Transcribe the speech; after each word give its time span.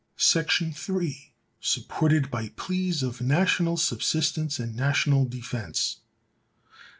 §3. 0.75 1.33
—supported 1.59 2.31
by 2.31 2.49
pleas 2.55 3.03
of 3.03 3.21
national 3.21 3.77
subsistence 3.77 4.57
and 4.57 4.75
national 4.75 5.25
defense. 5.25 5.97